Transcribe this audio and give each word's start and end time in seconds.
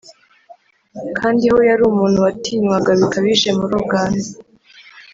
Kandiho 1.17 1.59
yari 1.69 1.81
umuntu 1.91 2.17
watinywaga 2.25 2.91
bikabije 3.01 3.49
muri 3.59 3.73
Uganda 3.83 4.25